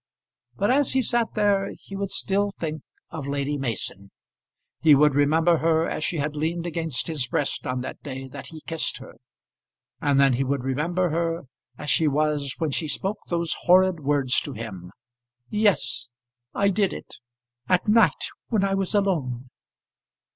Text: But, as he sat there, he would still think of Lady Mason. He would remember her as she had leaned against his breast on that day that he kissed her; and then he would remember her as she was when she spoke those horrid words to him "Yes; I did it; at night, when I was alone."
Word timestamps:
But, 0.55 0.71
as 0.71 0.93
he 0.93 1.03
sat 1.03 1.35
there, 1.35 1.73
he 1.77 1.95
would 1.95 2.09
still 2.09 2.53
think 2.57 2.81
of 3.11 3.27
Lady 3.27 3.55
Mason. 3.55 4.09
He 4.79 4.95
would 4.95 5.13
remember 5.13 5.57
her 5.57 5.87
as 5.87 6.03
she 6.03 6.17
had 6.17 6.35
leaned 6.35 6.65
against 6.65 7.05
his 7.05 7.27
breast 7.27 7.67
on 7.67 7.81
that 7.81 8.01
day 8.01 8.27
that 8.29 8.47
he 8.47 8.63
kissed 8.65 8.97
her; 8.97 9.13
and 10.01 10.19
then 10.19 10.33
he 10.33 10.43
would 10.43 10.63
remember 10.63 11.09
her 11.11 11.43
as 11.77 11.91
she 11.91 12.07
was 12.07 12.55
when 12.57 12.71
she 12.71 12.87
spoke 12.87 13.19
those 13.27 13.55
horrid 13.65 13.99
words 13.99 14.41
to 14.41 14.53
him 14.53 14.91
"Yes; 15.51 16.09
I 16.55 16.69
did 16.69 16.93
it; 16.93 17.17
at 17.69 17.87
night, 17.87 18.29
when 18.47 18.63
I 18.63 18.73
was 18.73 18.95
alone." 18.95 19.51